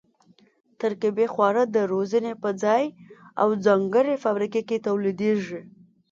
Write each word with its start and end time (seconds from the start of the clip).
ترکیبي 0.81 1.25
خواړه 1.33 1.63
د 1.75 1.77
روزنې 1.93 2.33
په 2.41 2.49
ځای 2.63 2.83
او 3.41 3.49
ځانګړې 3.65 4.21
فابریکه 4.23 4.61
کې 4.67 4.83
تولیدېږي. 4.87 5.59